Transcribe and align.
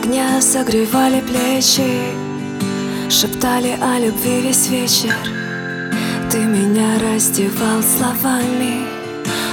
огня 0.00 0.40
согревали 0.40 1.20
плечи 1.20 2.14
Шептали 3.10 3.76
о 3.80 3.98
любви 3.98 4.40
весь 4.40 4.68
вечер. 4.68 5.14
Ты 6.30 6.38
меня 6.38 6.98
раздевал 7.00 7.82
словами 7.82 8.86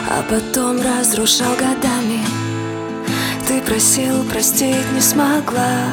А 0.10 0.24
потом 0.30 0.80
разрушал 0.82 1.54
годами. 1.56 2.22
Ты 3.48 3.62
просил, 3.62 4.24
простить 4.32 4.92
не 4.94 5.02
смогла. 5.02 5.92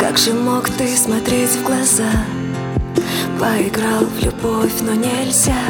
Как 0.00 0.18
же 0.18 0.32
мог 0.32 0.68
ты 0.70 0.96
смотреть 0.96 1.50
в 1.50 1.64
глаза? 1.64 2.10
Поиграл 3.38 4.04
в 4.04 4.24
любовь, 4.24 4.80
но 4.82 4.94
нельзя. 4.94 5.62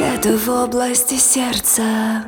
Это 0.00 0.36
в 0.36 0.48
области 0.48 1.14
сердца 1.14 2.24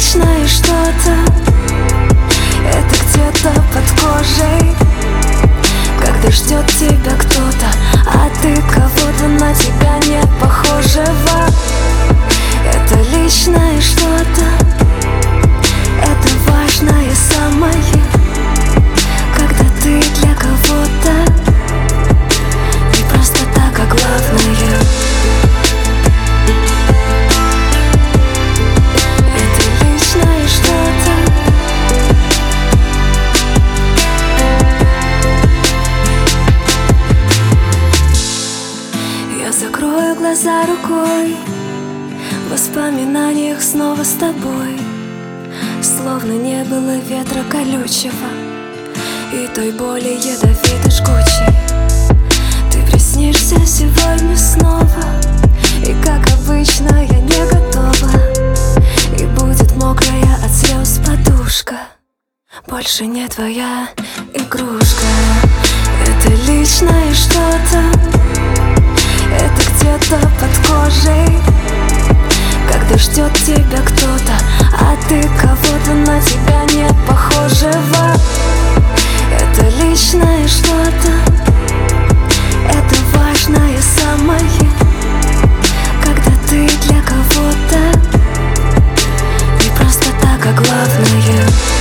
личное 0.00 0.46
что-то. 0.46 1.14
Это 2.66 2.94
где-то 3.04 3.52
под 3.72 4.00
кожей. 4.00 4.74
Когда 5.98 6.30
ждет 6.30 6.66
тебя 6.68 7.12
кто-то 7.18 7.66
А 8.06 8.30
ты 8.40 8.54
кого-то 8.62 9.28
на 9.28 9.54
тебя 9.54 9.98
не 10.06 10.22
похожего 10.40 11.19
Закрою 39.90 40.14
глаза 40.14 40.66
рукой 40.66 41.36
В 42.46 42.52
воспоминаниях 42.52 43.60
снова 43.60 44.04
с 44.04 44.12
тобой. 44.12 44.78
Словно 45.82 46.32
не 46.32 46.62
было 46.62 46.96
ветра 46.98 47.42
колючего 47.50 48.28
И 49.32 49.48
той 49.52 49.72
боли 49.72 50.16
ядовито 50.22 50.90
жгучей. 50.90 51.56
Ты 52.70 52.88
приснишься 52.88 53.58
сегодня 53.66 54.36
снова 54.36 55.04
И 55.84 55.92
как 56.04 56.24
обычно 56.38 57.04
я 57.04 57.20
не 57.20 57.50
готова. 57.50 58.10
И 59.18 59.26
будет 59.40 59.74
мокрая 59.74 60.36
от 60.44 60.52
слез 60.52 61.00
подушка. 61.04 61.78
Больше 62.68 63.06
не 63.06 63.26
твоя 63.26 63.88
игрушка. 64.34 65.06
Это 66.06 66.30
личное 66.46 67.12
что-то 67.12 68.79
дрожит. 70.90 71.42
Когда 72.70 72.98
ждет 72.98 73.32
тебя 73.34 73.78
кто-то, 73.84 74.34
а 74.72 74.96
ты 75.08 75.22
кого-то 75.40 75.92
на 75.92 76.20
тебя 76.20 76.64
не 76.72 76.88
похожего. 77.06 78.14
Это 79.30 79.68
личное 79.82 80.46
что-то, 80.48 81.12
это 82.68 82.94
важное 83.14 83.78
самое. 83.80 84.40
Когда 86.02 86.32
ты 86.48 86.68
для 86.86 87.00
кого-то. 87.02 87.98
Не 89.62 89.70
просто 89.76 90.06
так, 90.20 90.46
а 90.46 90.52
главное. 90.52 91.79